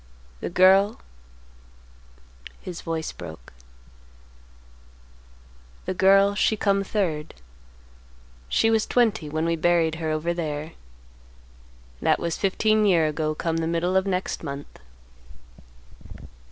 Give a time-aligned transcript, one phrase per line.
[0.39, 7.35] The girl"—his voice broke—"the girl she come third;
[8.49, 10.71] she was twenty when we buried her over there.
[12.01, 14.79] That was fifteen year ago come the middle of next month.